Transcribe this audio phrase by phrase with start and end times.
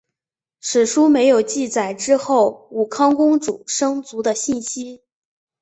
[0.61, 5.03] 史书没有记载之后武康公主生卒的信息。